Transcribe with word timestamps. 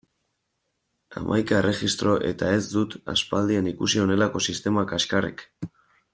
Hamaika 1.19 1.57
erregistro 1.63 2.15
eta 2.31 2.49
ez 2.61 2.63
dut 2.71 2.95
aspaldian 3.15 3.69
ikusi 3.75 4.03
honelako 4.07 4.43
sistema 4.49 4.87
kaxkarrik! 4.95 5.47